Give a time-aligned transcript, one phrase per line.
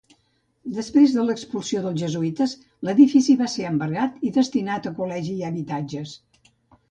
[0.77, 2.55] Després de l'expulsió dels jesuïtes,
[2.89, 6.15] l'edifici va ser embargat i destinat a col·legi i habitatges.